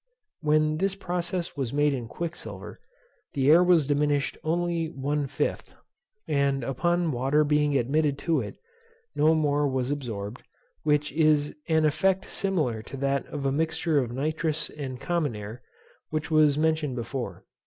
When 0.39 0.77
this 0.77 0.95
process 0.95 1.55
was 1.55 1.71
made 1.71 1.93
in 1.93 2.07
quicksilver, 2.07 2.79
the 3.33 3.51
air 3.51 3.63
was 3.63 3.85
diminished 3.85 4.35
only 4.43 4.87
one 4.89 5.27
fifth; 5.27 5.75
and 6.27 6.63
upon 6.63 7.11
water 7.11 7.43
being 7.43 7.77
admitted 7.77 8.17
to 8.25 8.41
it, 8.41 8.55
no 9.13 9.35
more 9.35 9.67
was 9.67 9.91
absorbed; 9.91 10.41
which 10.81 11.11
is 11.11 11.53
an 11.69 11.85
effect 11.85 12.25
similar 12.25 12.81
to 12.81 12.97
that 12.97 13.27
of 13.27 13.45
a 13.45 13.51
mixture 13.51 13.99
of 13.99 14.11
nitrous 14.11 14.71
and 14.71 14.99
common 14.99 15.35
air, 15.35 15.61
which 16.09 16.31
was 16.31 16.57
mentioned 16.57 16.95
before. 16.95 17.45